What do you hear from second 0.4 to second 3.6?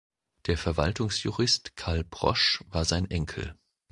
Der Verwaltungsjurist Karl Prosch war sein Enkel.